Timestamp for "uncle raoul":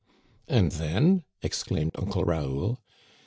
1.93-2.79